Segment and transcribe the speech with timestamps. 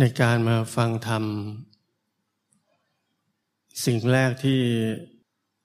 [0.00, 1.24] ในการมาฟังธรรม
[3.84, 4.60] สิ่งแรกที่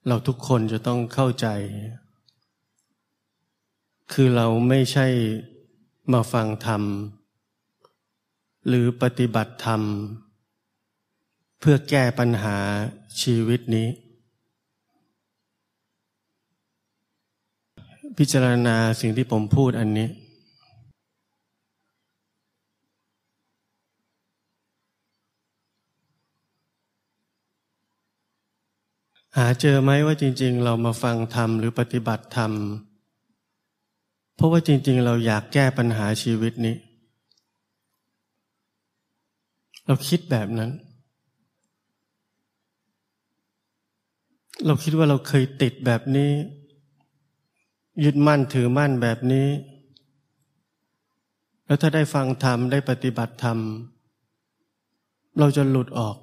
[0.06, 1.46] เราทุกคนจะต้องเข้าใจ
[4.12, 5.06] คือเราไม่ใช่
[6.12, 6.82] มาฟังธรรม
[8.68, 9.82] หรือปฏิบัติธรรม
[11.60, 12.56] เพื่อแก้ปัญหา
[13.22, 13.88] ชีวิตนี้
[18.18, 20.08] พิจารณาสิ่งที่ผมพูดอันนี้
[29.36, 32.52] หาเจอไหมว่าจริง ๆ เรามาฟังธรรมหรือปฏิบัติธรรม
[34.34, 36.76] เพราะว่าจริง ๆ เราอยากแก้ปัญหาชีวิตนี้
[39.86, 40.70] เราคิดแบบนั้น
[44.66, 46.30] เราคิดว่าเราเคยติดแบบนี้
[48.04, 49.48] ยึดมั่นถือมั่นแบบนี้
[51.66, 53.58] แล้วถ้าได้ฟังธรรมได้ปฏิบัติธรรม
[55.38, 56.16] เราจะหลุดออก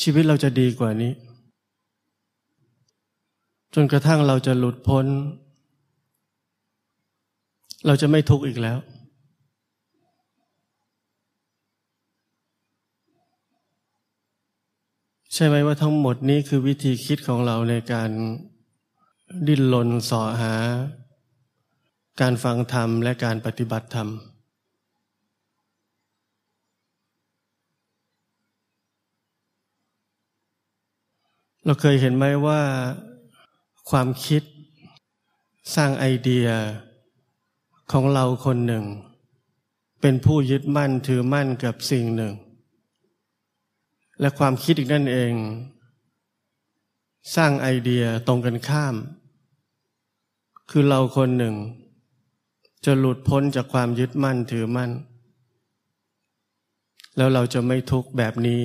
[0.00, 1.12] ชีวิตเราจะดีกว่านี้
[3.74, 5.06] จนกระทั่งเราจะหลุดพ้น
[7.86, 8.78] เราจะไม่ทุกข์อีกแล้ว
[15.34, 18.10] ใช่ไหมว่าทั้งหมดนี้คือวิธีคิดของเราในการ
[19.46, 20.54] ดิ้นรนสอหา
[22.20, 24.08] การฟังธรรมและการปฏิบัติธรรม
[31.66, 32.60] เราเคยเห็นไหมว่า
[33.90, 34.42] ความคิด
[35.74, 36.46] สร้างไอเดีย
[37.92, 38.84] ของเราคนหนึ่ง
[40.00, 42.32] เป็นผู้ยึดมั่นถือมั่นกับสิ่งหนึ่ง
[44.20, 45.32] และความคิดอีกนั่นเอง
[47.36, 48.94] สร้างไอเดียตรงกันข้าม
[50.70, 51.54] คือเราคนหนึ่ง
[52.84, 54.90] จะหลุดพ้นจากความยึดมั่นถือมั่น
[57.16, 58.62] แล้วเราจะไม่ทุกข์แบบนี้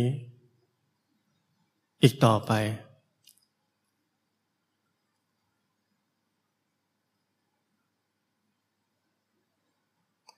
[2.03, 2.53] อีกต่อไป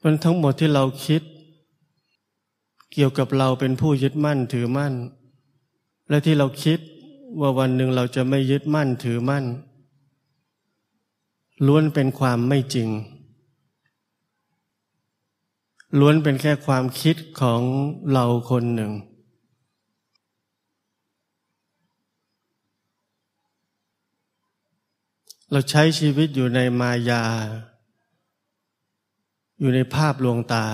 [0.01, 1.21] มันทั้งหมดที่เราคิด
[2.93, 4.93] เกี่ยวกับเราเป็นผู้ยึดมั่นถือมั่น
[6.09, 6.79] และที่เราคิด
[7.39, 9.45] ว่าวันหนึ่งเราจะไม่ยึดมั่นถือมั่น
[11.65, 12.89] ล้วนเป็นความไม่จริง
[15.99, 17.61] ล้วนเป็นแค่ความคิดของ
[18.11, 18.91] เราคนหนึ่ง
[25.51, 27.23] เราใช้ชีวิตอยู่ในมายา
[29.63, 30.65] อยู่ในภาพลวงตา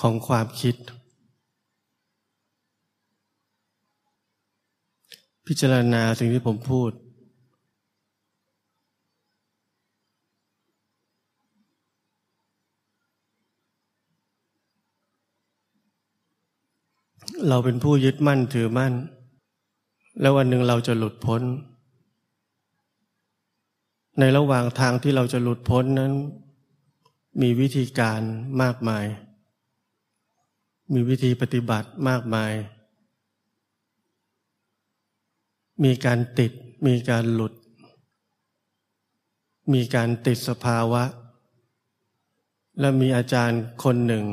[0.00, 0.76] ของความคิด
[5.46, 6.90] พิจารณาสิ่งที่ผมพูด
[17.48, 18.92] เราเป็นผู้ยึดมั่นถือมั่น
[20.20, 21.42] แล้ววันหนึ่งเราจะหลุดพ้น
[24.18, 26.12] ในระหว่างทางที่เราจะหลุดพ้นนั้น
[27.40, 28.20] มีวิธีการ
[28.62, 29.06] มากมาย
[30.92, 32.52] มีวิธีปฏิบัติมากมาย
[35.84, 36.52] มีการติด
[36.86, 37.54] มีการหลุด
[39.72, 41.02] มีการติดสภาวะ
[42.80, 44.24] และมีอาจารย์คนหนึ่ง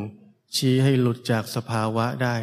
[0.56, 2.36] ชี้ให้หลุดจากสภาวะได้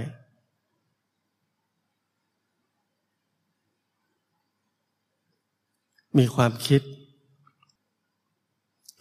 [6.19, 6.83] มีความคิด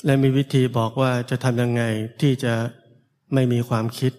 [0.06, 1.84] และมีวิธีบอกว่าจะทำยังไง
[2.22, 2.54] ที่จะ
[3.34, 4.14] ไม่มีความคิด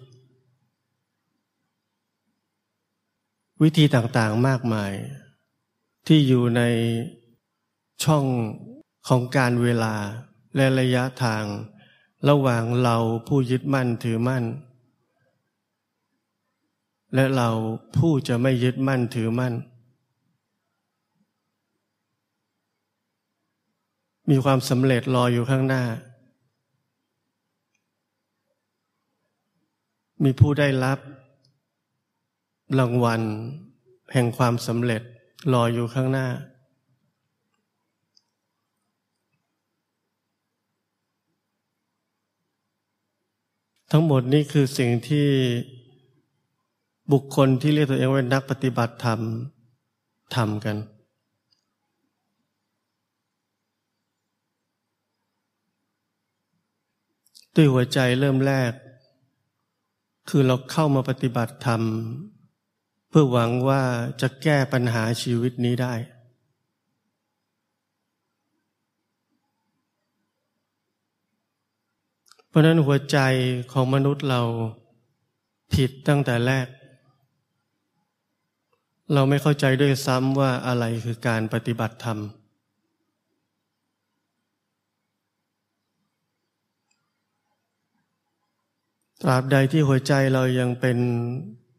[3.63, 4.93] วิธีต่างๆมากมาย
[6.07, 6.61] ที่อยู่ใน
[8.03, 8.25] ช่อง
[9.07, 9.95] ของการเวลา
[10.55, 11.43] และระยะทาง
[12.29, 14.43] ระหว่างเราผู้ยึดมั่นถือมั่น
[17.15, 17.49] และเรา
[17.97, 19.53] ผู้จะไม่ยึดมั่นถือมั่น
[24.29, 25.83] มีความสำเร็จรออยู่ข้างหน้า
[30.23, 30.99] มีผู้ได้รับ
[32.79, 33.21] รางวัล
[34.13, 35.01] แห่งความสำเร็จ
[35.53, 36.27] รออยู่ข้างหน้า
[43.91, 45.27] ทั้งหมดนี้คือสิ่งที่
[47.11, 49.19] บุคคลที่เรียกตัวเองว่านักปฏิบัติธรรม
[50.35, 50.77] ทำกัน
[57.55, 58.73] ด้วยหัวใจเริ่มแรก
[60.29, 61.81] คือเราเข้ามาปฏิบัติธรรม
[63.09, 63.81] เพื่อหวังว่า
[64.21, 65.93] จะแก้ปัญหาชีวิตนี้ได้
[72.47, 73.17] เพราะนั้นหัวใจ
[73.71, 74.41] ของมนุษย์เรา
[75.73, 76.67] ผิดตั้งแต่แรก
[79.13, 82.19] เราไม่เข้าใจด้วยซ้ำว่าอะไรคือการปฏิบัติธรรม
[89.23, 90.97] ตราบใดที่หัวใจเรายังเป็น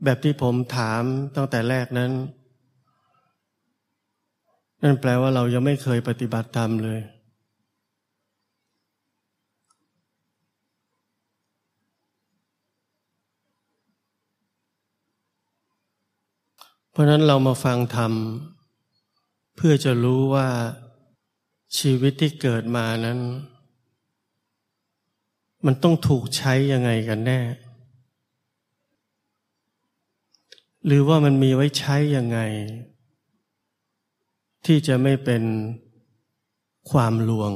[0.04, 1.02] แบบที่ผมถาม
[1.36, 2.12] ตั้งแต่แรกนั้น
[4.82, 7.00] นั่นแปลว่าเรายังไม่เคยปฏิบัติธรรมเลย
[16.90, 18.12] เพราะนั้นเรามาฟังธรรม
[19.56, 20.48] เพื่อจะรู้ว่า
[21.78, 23.20] ชีวิตที่เกิดมานั้น
[25.66, 27.40] มันต้องถูกใช้ยังไงกันแน่
[30.86, 32.38] หรือว่ามันมีไว้ใช้ยังไง
[34.66, 35.42] ที่จะไม่เป็น
[36.90, 37.52] ความลวง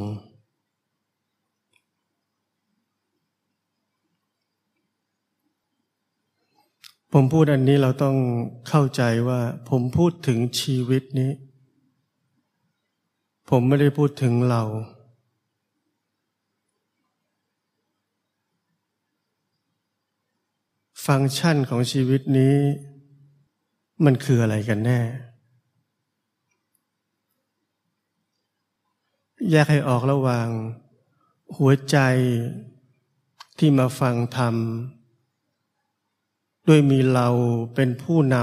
[7.12, 8.16] ผมพูดอันนี้เราต้อง
[8.68, 11.32] เข้าใจว่า ผมพูดถึงชีวิตนี้
[13.50, 14.62] ผมไม่ได้พูดถึงเรา
[21.14, 22.56] ฟังก์ชันของชีวิตนี้
[24.04, 25.00] มันคืออะไรกันแน่
[29.50, 30.48] แยกให้ออกระหว่าง
[31.56, 31.96] หัวใจ
[33.58, 34.54] ที่มาฟังธรรม
[36.68, 37.28] ด้วยมีเรา
[37.74, 38.36] เป็นผู้น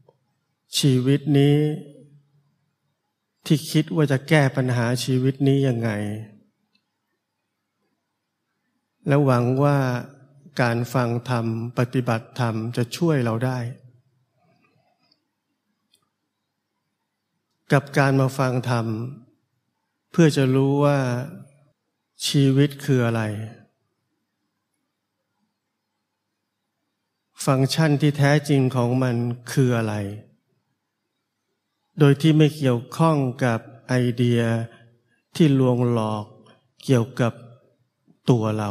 [0.00, 1.56] ำชีวิตนี้
[3.46, 5.90] ที่คิดว่าจะแก้ปัญหาชีวิตนี้ยังไง
[9.06, 9.78] และหวังว่า
[10.60, 11.46] การฟังธรรม
[11.78, 13.58] ปฏิบัติธรรมจะช่วยเราได้
[17.72, 18.86] กับการมาฟังธรรม
[20.10, 20.98] เพื่อจะรู้ว่า
[22.26, 23.22] ชีวิตคืออะไร
[27.44, 29.16] ฟังก์ชันที่แท้จริงของมัน
[29.52, 29.94] คืออะไร
[31.98, 34.40] โดยที่ไม่เกี่ยวข้องกับไอเดีย
[35.36, 36.24] ที่ลวงหลอก
[36.84, 37.32] เกี่ยวกับ
[38.30, 38.70] ตัวเรา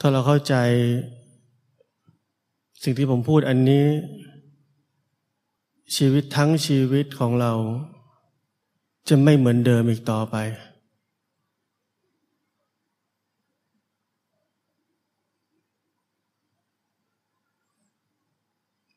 [0.00, 0.54] ถ้าเราเข้าใจ
[2.82, 3.86] สิ่งที่ผมพูดอันนี้
[5.96, 7.52] ชีวิตทั้งชีวิตของเรา
[9.08, 10.36] จะไม่เหมือนเดิมอีกต่อไป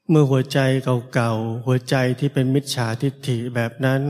[0.10, 0.60] เมื่อหัวใจ
[1.14, 4.02] เก่าๆ หัวใจที่เป็นมิจฉาทิฏฐิแบบนั้น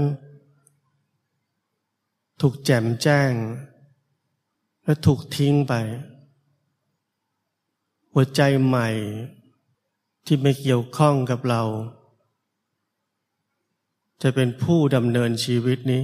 [2.41, 3.31] ถูกแจมแจ้ง
[4.83, 5.74] และถูกทิ้งไป
[8.14, 8.90] หัวใจใหม่
[10.26, 11.64] ที่ไม่เกี่ยวข้องกับเรา
[14.22, 16.04] จะเป็นผู้ดำเนินชีวิตนี้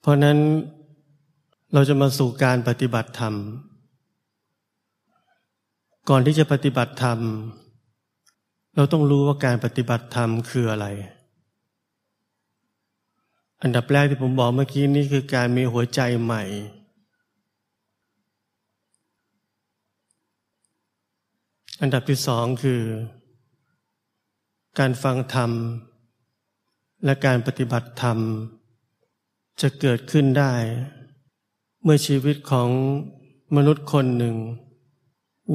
[0.00, 0.38] เพราะนั้น
[1.72, 3.34] เราจะมาสู่การปฏิบัติธรรม
[6.08, 7.18] ก่อนที่จะปฏิบัติธรรม
[8.76, 10.86] เราต้องรู้ว่าการปฏิบัติธรรมคืออะไร
[13.62, 16.44] อันดับแรกที่ผมบอกเมื่อกี้นี่คือการมีหัวใจใหม่
[21.80, 22.82] อันดับที่สองคือ
[24.78, 25.50] การฟังธรรม
[27.04, 28.18] และการปฏิบัติธรรม
[29.60, 30.54] จะเกิดขึ้นได้
[31.82, 32.68] เมื่อชีวิตของ
[33.56, 34.36] มนุษย์คนหนึ่ง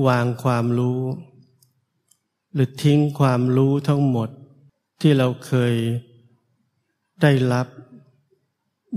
[0.08, 1.00] วางความรู้
[2.54, 4.30] หรือทิ้งความรู้ทั้งหมด
[5.02, 5.74] ที่เราเคย
[7.22, 7.68] ได้รับ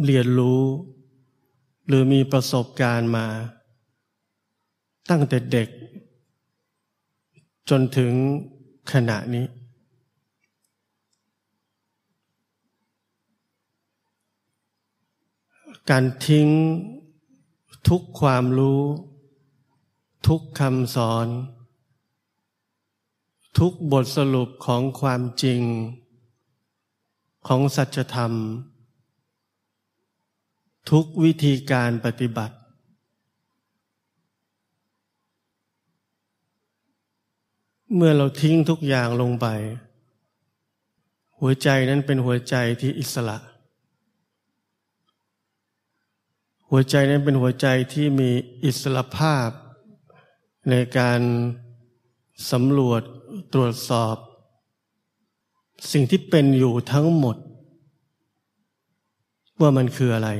[0.04, 0.62] เรียนรู้
[1.86, 3.26] หรือมีประสบการณ์มา
[5.10, 5.68] ตั้งแต่เด็ก
[7.70, 8.12] จนถึง
[8.92, 9.46] ขณะนี้
[15.90, 16.48] การทิ้ง
[17.88, 18.82] ทุกความรู้
[20.26, 21.26] ทุกคำสอน
[23.58, 25.62] ทุกบทสรุปของความจริง
[27.46, 28.32] ของสัจธรรม
[30.90, 32.56] ทุกวิธีการปฏิบัติ
[37.94, 39.46] เมื่อเราทิ้งทุกอย่างลงไป
[41.40, 43.38] หัวใจนั้นเป็นหัวใจที่อิสระ
[46.70, 48.30] หัวใจนั้นเป็นหัวใจที่มี
[48.64, 49.48] อิสระภาพ
[50.70, 51.20] ในการ
[52.50, 53.02] สำรวจ
[53.52, 54.16] ตรวจสอบ
[55.92, 57.36] สิ่งที่เป็นอยู่ทั้งหมด
[59.60, 60.30] ว่ามันคืออะไร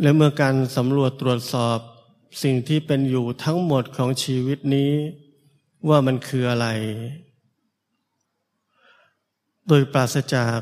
[0.00, 1.78] และเมื่อการสำรวจตรวจสอบ
[2.42, 4.92] สิ่งที่เป็นอยู่ทั้งหมดของชีวิตนี้
[5.88, 6.66] ว่ามันคืออะไร
[9.68, 10.58] โดยปราศจาก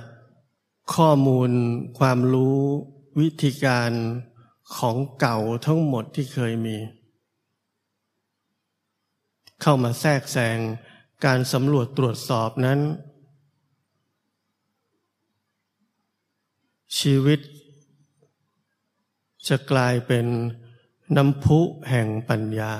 [0.95, 1.51] ข้อมูล
[1.99, 2.59] ความรู้
[3.21, 3.91] วิธีการ
[4.77, 6.77] ของเก่าทั้งหมดที่เคยมี
[9.61, 10.59] เข้ามาแทรกแซง
[11.25, 12.81] การสำรวจตรวจสอบนั้น
[16.99, 17.41] ชีวิต
[19.49, 20.27] จะกลายเป็น
[21.17, 21.59] น้ำพุ
[21.91, 22.73] แห่งปัญญา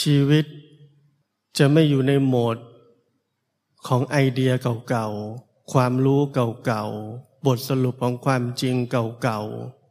[0.00, 0.46] ชีวิต
[1.58, 2.56] จะไม่อยู่ในโหมด
[3.86, 4.52] ของไอเดีย
[4.88, 6.20] เก่าๆ ความรู้
[6.64, 9.82] เก่าๆ บทสรุปของความจริงเก่าๆ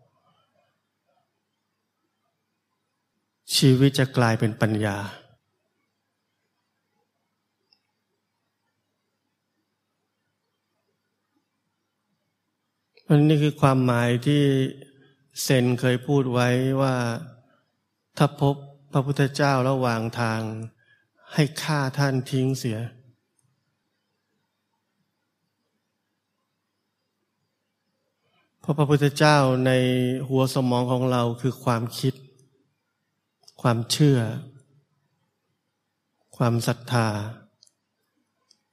[3.56, 4.98] ชีวิตจะกลายเป็นปัญญา
[13.08, 14.44] อันนี้คือความหมายที่
[15.42, 16.48] เซนเคยพูดไว้
[16.82, 16.96] ว่า
[18.18, 18.56] ถ้าพบ
[18.92, 20.42] พระพุทธเจ้าระหว่างทาง
[21.34, 22.80] ให้ฆ่าท่านทิ้งเสีย
[28.61, 29.72] เพ ราะพระพุทธเจ้าใน
[30.30, 32.14] หัวสมองของเราคือความคิด
[33.62, 34.20] ความเชื่อ
[36.38, 37.08] ความศรัทธา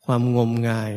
[0.05, 0.93] ความงมงาย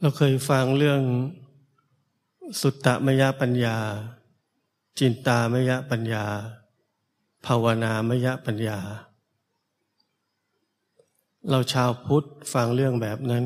[0.00, 1.02] เราเคยฟังเรื่อง
[2.60, 3.78] สุตตมยปัญญา
[4.98, 6.26] จินตามยปัญญา
[7.46, 8.80] ภาวนามยปัญญา
[11.50, 13.44] เราชาวพุทธฟังเรื่องแบบนั้น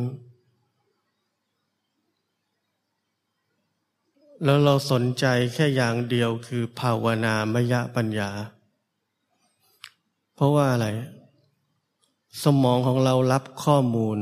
[4.44, 8.30] แล้วเราสนใจแค่อย่างเดียวคือภาวนามยปัญญา
[10.34, 10.88] เพราะว่าอะไร
[12.42, 14.18] สมองของเรารับข้อมูล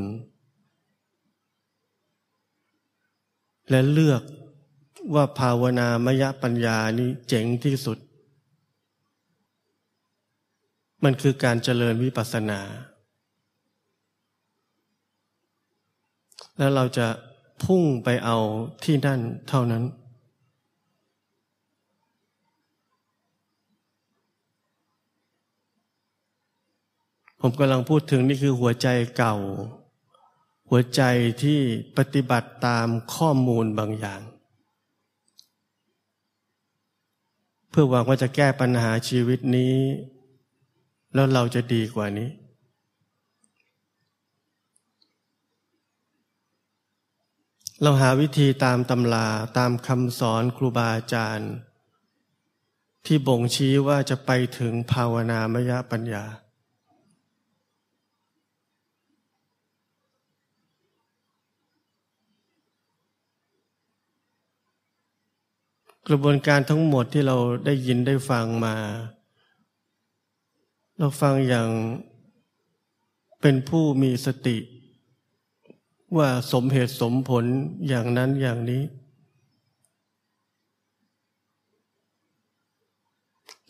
[3.70, 4.22] และเลือก
[5.14, 7.98] ว่าภาวนามยปัญญานี้เจ๋งที่สุด
[11.04, 12.60] มันคือการเจริญวิปัสสนา
[16.58, 17.06] แล้วเราจะ
[17.64, 18.38] พุ่งไปเอา
[18.84, 19.84] ที่นั่นเท่านั้น
[27.40, 29.36] ผมกำลังพูดถึงนี่คือหัวใจเก่า
[30.70, 31.02] หัวใจ
[31.42, 31.58] ที่
[31.98, 34.20] ปฏิบัติตามข้อมูลบางอย่าง
[37.70, 39.74] เพื่อหวังว่าจะแก้ปัญหาชีวิตนี้
[41.14, 42.30] แล้วเราจะดีกว่านี้
[47.82, 51.52] เราหาวิธีตามตำราตามคำสอนครูบาอาจารย์
[53.06, 56.24] ที่บ่งชี้ว่าจะไปถึงภาวนามยปัญญา
[66.08, 68.76] กระบวนการทั้งหมดที่เราได้ยินได้ฟังมา
[71.02, 71.68] เราฟังอย่าง
[73.40, 74.58] เป็นผู้มีสติ
[76.16, 77.44] ว่าสมเหตุสมผล
[77.88, 78.82] อย่างนั้นอย่างนี้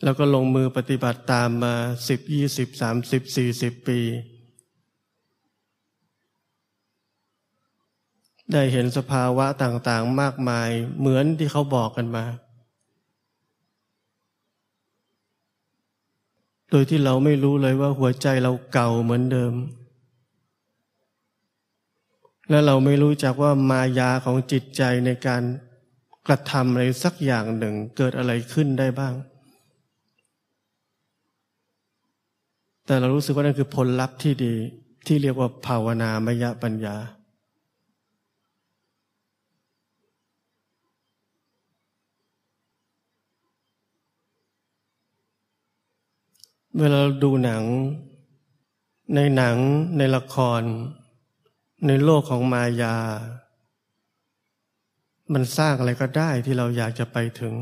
[0.03, 1.75] แล้วก็ลงมือปฏิบัติตามมา
[2.07, 3.99] สิบยี่สิบสามสิบสี่สิบปี
[8.51, 10.69] ได้เห็นสภาวะต่างๆมากมาย
[10.99, 12.25] เหมือนที่เขาบอกกันมา
[16.71, 19.53] โดยที่เราไม่รู้เลยว่าหัวใจเราเก่าเหมือนเดิม
[22.49, 25.43] และเราไม่รู้จักว่ามายาของจิตใจในการ
[26.27, 29.13] กระทำอะไรสักอย่างหนึ่งเกิดอะไรขึ้นได้บ้าง
[32.85, 34.53] แต่เรารู้สึกว่านั่นคือผลลัพธ์ที่ดี
[35.07, 36.95] ที่เรียกว่าภาวนามยปัญญา
[46.79, 47.63] เวลาดูหนัง
[49.15, 49.57] ในหนัง
[49.97, 50.61] ในละคร
[51.87, 52.95] ในโลกของมายา
[55.33, 57.53] มันสร้างอะไรก็ได้ที่เราอยากจะไปถึง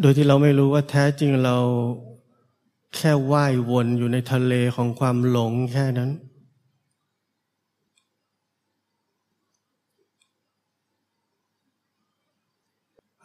[0.00, 1.56] โดยที่เราไม่รู้ว่าแท้จริงเรา
[2.96, 6.10] แค่ว่ายวนอยู่ในทะเลของความหลงแค่นั้น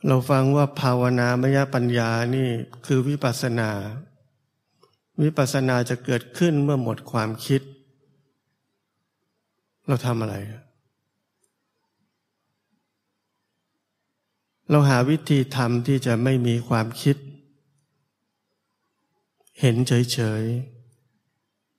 [0.07, 2.49] เราฟังว่าภาวนามยปัญญานี่
[2.85, 3.71] คือวิปัสนา
[5.21, 7.61] วิปัสนาจะเกิดขึ้นเมื่อหมดความคิด
[9.87, 10.35] เราทำอะไร
[14.69, 17.17] เราหาวิธีทำที่จะไม่มีความคิด
[19.59, 20.43] เห็นเฉย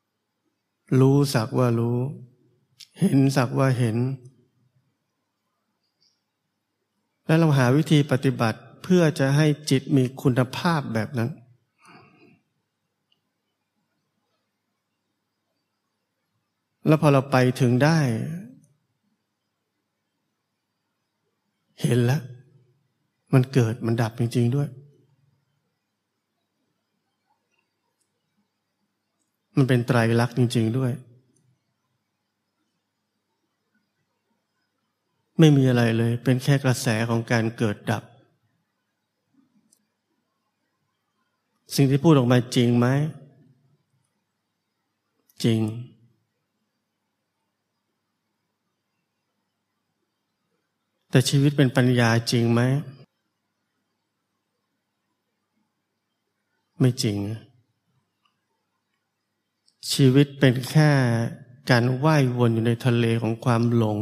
[0.03, 1.99] ๆ รู้สักว่ารู้
[3.01, 3.97] เห็นสักว่าเห็น
[7.27, 11.31] และเราหาวิธีปฏิบัติเพื่อจะให้จิตมีคุณภาพแบบนั้น
[16.87, 17.99] แล้วพอเราไปถึงได้
[21.83, 22.23] เห็นแล้ว
[23.35, 24.69] มันเกิดมันดับจริง ๆ ด้วย
[29.57, 30.93] มันเป็นไตรลักษณ์จริง ๆ ด้วย
[35.39, 38.03] ไม่มีอะไรเลย เป็นแค่กระแสของการเกิดดับ
[41.75, 42.87] สิ่งที่พูดออกมาจริงไหม
[45.45, 45.61] จริง
[51.11, 52.61] แต่ชีวิตเป็นปัญญาจริงไหม
[56.81, 57.19] ไม่จริง
[59.93, 60.91] ชีวิตเป็นแค่
[61.71, 63.99] การว่ายวนอยู่ในทะเลของความหลง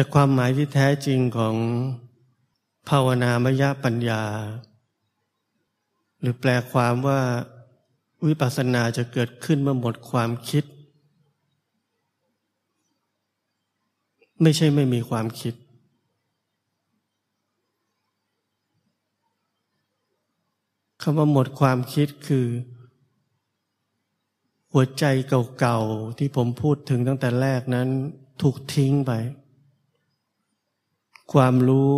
[0.00, 1.56] แต่ความหมายที่แท้จริงของ
[2.88, 4.22] ภาวนามยปัญญา
[6.20, 7.20] หรือแปลความว่า
[8.26, 10.64] วิปัสสนาจะเกิดขึ้นเมื่อหมดความคิด
[14.42, 15.54] ไม่ใช่ไม่มีความคิด
[21.02, 22.46] คำว่าหมดความคิดคือ
[24.72, 25.04] หัวใจ
[25.58, 27.88] เก่าๆที่ผมพูดถึงตั้งแต่แรกนั้น
[28.42, 29.12] ถูกทิ้งไป
[31.32, 31.94] ความรู้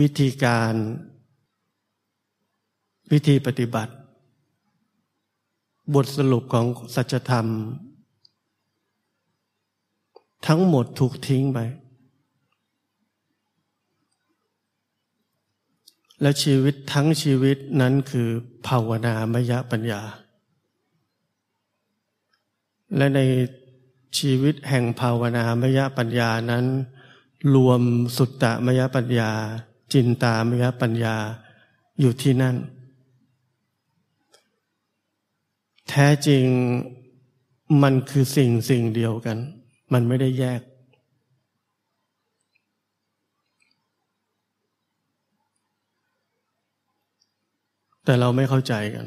[0.00, 0.74] วิธีการ
[3.12, 3.92] วิธีปฏิบัติ
[5.94, 7.46] บทสรุปของสัจธรรม
[10.46, 11.58] ทั้งหมดถูกทิ้งไป
[16.20, 18.28] และชีวิตทั้งชีวิตนั้นคือ
[18.66, 20.02] ภาวนามยปัญญา
[22.96, 23.20] และใน
[24.18, 26.64] ชีวิตแห่งภาวนามยปัญญานั้น
[27.54, 27.80] รวม
[28.16, 29.30] สุตตมยปัญญา
[29.92, 31.16] จินตามยปัญญา
[32.00, 32.56] อยู่ที่นั่น
[35.88, 36.44] แท้จริง
[37.82, 39.38] มันคือสิ่งสิ่งเดียวกัน
[39.92, 40.60] มันไม่ได้แยก
[48.04, 49.06] แต่เราไม่เข้าใจกัน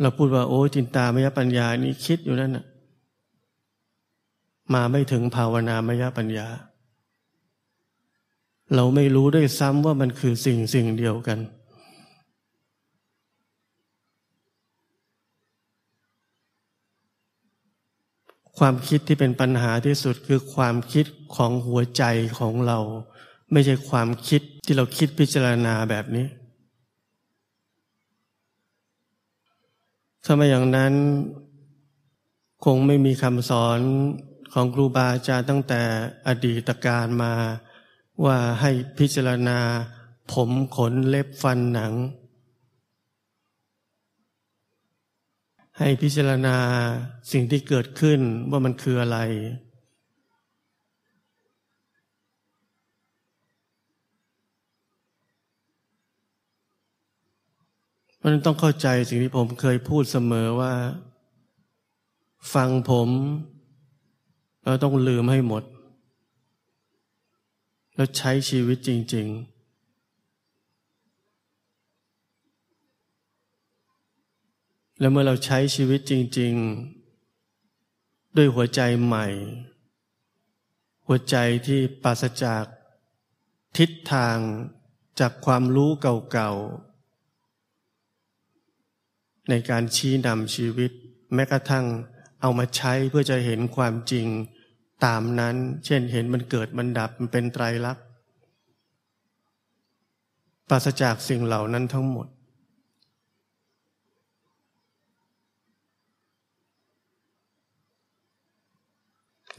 [0.00, 2.64] เราพูดว่า โอ้จินตามยปัญญานี่คิดอยู่นั่นน่ะ
[4.74, 6.48] มาไม่ถึงภาวนามยปัญญา
[8.74, 11.38] เราไม่รู้ด้วยซ้ำว่ามันคือสิ่งสิ่งเดียวกัน
[18.58, 21.06] ความคิดที่เป็นปัญหาที่สุดคือความคิด
[21.36, 22.02] ของหัวใจ
[22.38, 22.78] ของเรา
[23.52, 26.26] ไม่ใช่ความคิดที่เราคิดพิจารณาแบบนี้
[30.24, 30.94] ถ้าไม่อย่างนั้น
[32.64, 33.78] คงไม่มีคำสอน
[34.52, 35.82] ของครูบาอาจารย์ตั้งแต่
[36.28, 37.32] อดีตการมา
[38.24, 39.58] ว่าให้พิจารณา
[40.32, 41.92] ผมขนเล็บฟันหนัง
[45.78, 46.56] ให้พิจารณา
[47.32, 49.18] สิ่งที่เกิดขึ้นว่ามันคืออะไร
[58.24, 60.74] มันต้องเข้าใจสิ่งที่ผมเคยพูดเสมอว่า
[62.54, 63.08] ฟังผม
[64.64, 65.64] เราต้องลืมให้หมด
[67.94, 69.60] แล้วใช้ชีวิตจริง ๆ
[75.00, 76.54] แล้วเมื่อเราใช้ชีวิตจริง
[77.40, 79.26] ๆ ด้วยหัวใจใหม่
[81.06, 82.64] หัวใจที่ปราศจาก
[83.76, 84.36] ทิศทาง
[85.20, 85.90] จากความรู้
[86.32, 86.90] เก่าๆ
[89.48, 90.90] ในการชี้นำชีวิต
[91.34, 91.86] แม้กระทั่ง
[92.40, 94.26] เอามาใช้เพื่อจะเห็นความจริง
[95.04, 98.04] ตามนั้น เช่นเห็นมันเกิดมันดับมันเป็นไตรลักษณ์
[100.68, 102.26] ปราศจากสิ่งเหล่านั้นทั้งหมด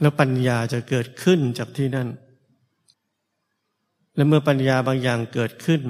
[0.00, 2.08] แล้วปัญญาจะเกิดขึ้นจากที่นั่น
[4.14, 5.82] และเมื่อปัญญาบางอย่างเกิดขึ้น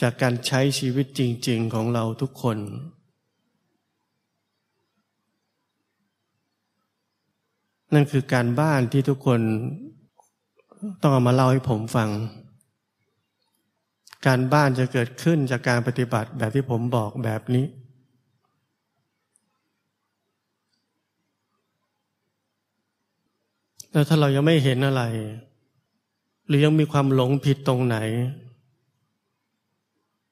[0.00, 2.58] จากการใช้ชีวิตจริง ๆของเราทุกคน
[7.94, 9.40] นั่นคือการบ้านที่ทุกคน
[11.00, 12.10] ต้องเอามาเล่าให้ผมฟัง
[14.26, 17.66] การบ้านจะเกิดขึ้นจากการปฏิบัติแบบที่ผมบอกแบบนี้
[23.90, 25.02] แล้วถ้าเรายังไม่เห็นอะไร
[26.46, 27.96] หรือยังมีความหลงผิดตรงไหน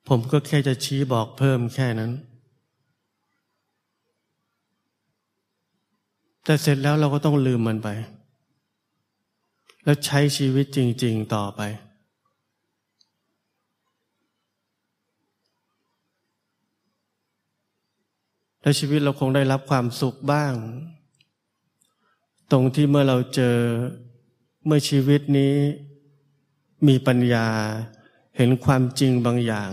[0.08, 2.12] ผมก็แค่จะชี้บอกเพิ่มแค่นั้น
[6.44, 7.88] แต่เสร็จแล้วเราก็ต้องลืมมันไป
[9.84, 11.60] แล้วใช้ชีวิตจริง ๆต่อไป
[18.62, 20.54] และชีวิตเราคงได้รับความสุขบ้าง
[22.52, 23.56] ตรงที่เมื่อเราเจอ
[24.66, 25.54] เมื่อชีวิตนี้
[26.88, 27.46] มีปัญญา
[28.36, 29.70] เห็นความจริงบางอย่าง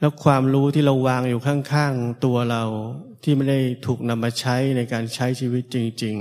[0.00, 2.64] แล้วความรู้ที่เราวางอยู่ข้างๆตัวเรา
[3.22, 6.16] ที่ไม่ได้ถูกนำมาใช้ในการใช้ชีวิตจริง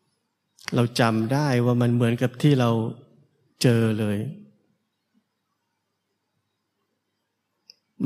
[0.00, 2.70] ๆ เราจำได้ว่ามันเหมือนกับที่เรา
[3.62, 4.18] เจอเลย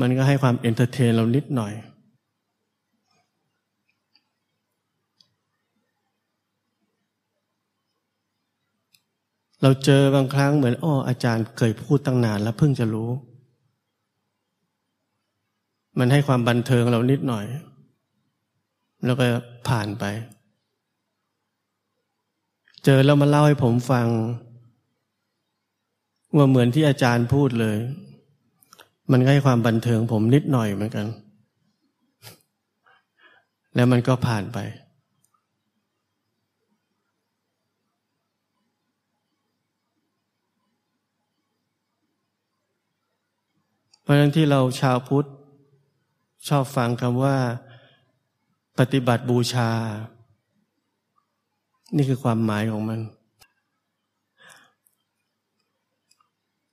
[0.01, 1.73] มันก็ให้ความ entertain เรานิดหน่อย
[9.61, 13.09] เราเจอบางครั้งเหมือนอ้ออาจารย์เคยพูดตั้งนานแล้วเพิ่งจะรู้
[15.99, 17.45] มันให้ความบันเทิงเรานิดหน่อย
[19.05, 19.25] แล้วก็
[19.67, 20.03] ผ่านไป
[22.85, 24.07] เจอแล้วมาเล่าให้ผมฟัง
[26.35, 27.77] ว่าเหมือนที่อาจารย์พูดเลย
[29.11, 31.07] มันให้ความบันเทิงผมนิดหน่อยเหมือนกัน
[33.75, 34.59] แล้วมันก็ผ่านไป
[44.01, 45.27] เพราะฉะนั้นที่เราชาวพุทธ
[46.47, 47.35] ชอบฟังคำว่า
[48.79, 49.69] ปฏิบัติบูชา
[51.95, 52.99] นี่คือความหมายของมัน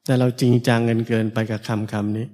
[0.04, 2.26] แต่เราจริงจังเกินเกินไปกับคำคำนี้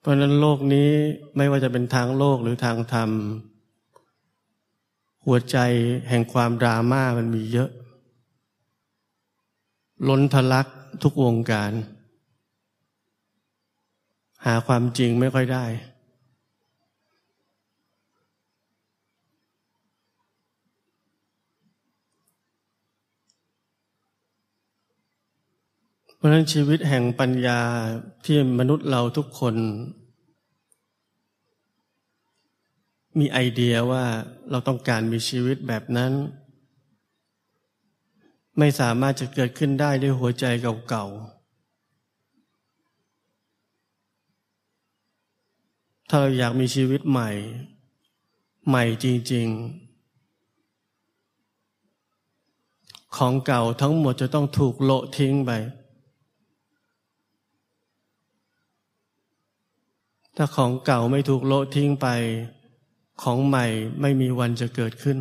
[0.00, 0.90] เพราะนั้นโลกนี้
[1.36, 3.10] ไม่ว่าจะเป็นทางโลกหรือทางธรรม
[5.26, 5.58] หัวใจ
[6.08, 7.70] แห่งความดราม่ามันมีเยอะ
[10.08, 10.66] ล้นทะลัก
[11.02, 11.72] ทุกวงการ
[14.44, 15.64] หาความจริงไม่ค่อยได้
[26.16, 27.60] เพราะฉะนั้นชีวิตแห่งปัญญา
[28.24, 29.54] ที่มนุษย์เราทุกคน
[33.18, 34.04] มีไอเดียว่า
[34.50, 36.12] เราต้องการมีชีวิตแบบนั้น
[38.58, 40.44] ไม่สามารถจะเกิดขึ้นได้ด้วยหัวใจ
[40.88, 41.36] เก่าๆ
[46.08, 47.30] ถ้าเราอยากมีชีวิตใหม่
[48.68, 49.86] ใหม่จริง ๆ
[53.16, 55.50] ของเก่าทั้งหมดจะต้องถูกโละทิ้งไป
[60.36, 62.06] ถ้าของเก่าไม่ถูกโละทิ้งไป
[63.22, 63.66] ของใหม่
[64.00, 65.18] ไม่มีวันจะเกิดขึ้น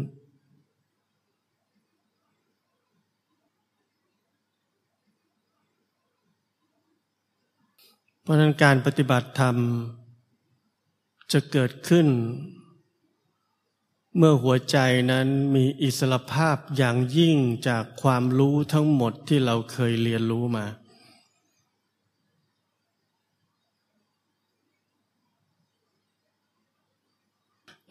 [8.26, 9.56] เพราะนั้นการปฏิบัติธรรม
[11.32, 12.08] จะเกิดขึ้น
[14.18, 14.78] เมื่อหัวใจ
[15.12, 20.66] นั้นมีอิสรภาพอย่างยิ่งจากความรู้ทั้งหมดที่เราเคยเรียนรู้มา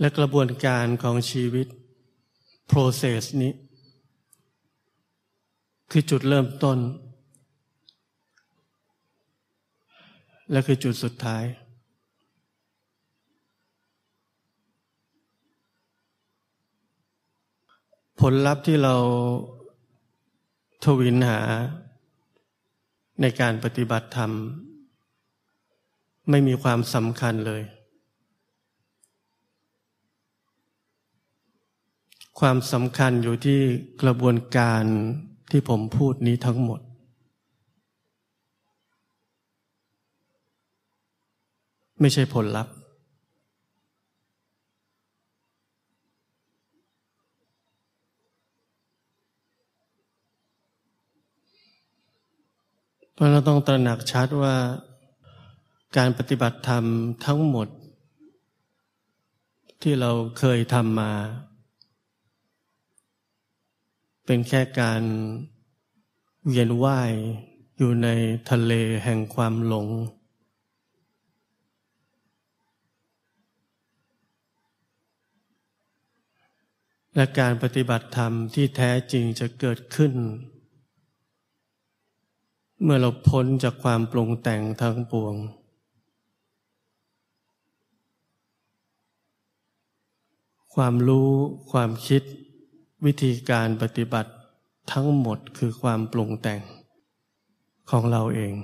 [0.00, 1.66] และกระบวนการของชีวิต
[2.70, 3.52] process นี้
[5.90, 6.78] คือจุดเริ่มต้น
[10.50, 11.44] และคือจุดสุดท้าย
[18.20, 18.94] ผลลัพธ์ที่เรา
[20.84, 21.40] ทวินหา
[23.20, 24.32] ในการปฏิบัติธรรม
[26.30, 27.62] ไม่มีความสำคัญเลย
[32.40, 33.60] ความสำคัญอยู่ที่
[34.02, 34.84] กระบวนการ
[35.50, 36.80] ที่ผมพูดนี้ทั้งหมด
[42.00, 42.74] ไม่ใช่ผลลัพธ์
[53.14, 54.56] เพราะเราต้องตระหนักชัดว่า
[55.96, 56.84] การปฏิบัติธรรม
[57.24, 57.68] ทั้งหมด
[59.82, 61.12] ที่เราเคยทำมา
[64.26, 65.02] เป็นแค่การ
[66.46, 67.12] เวียนว่าย
[67.78, 68.08] อยู่ใน
[68.50, 68.72] ทะเล
[69.04, 69.88] แห่งความหลง
[77.14, 80.12] และการปฏิบัติธรรมที่แท้จริงจะเกิดขึ้น
[82.82, 85.34] เมื่อเราพ้นจากความปรุงแต่งทั้งปวง
[90.74, 91.30] ความรู้
[91.72, 92.22] ความคิด
[93.04, 94.32] วิธีการปฏิบัติ
[94.92, 96.60] ทั้งหมดคือความปรุงแต่ง
[97.90, 98.54] ของเราเอง